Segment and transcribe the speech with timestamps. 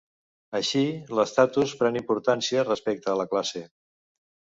[0.59, 0.79] Així,
[1.19, 3.63] l'estatus pren importància respecte a la classe.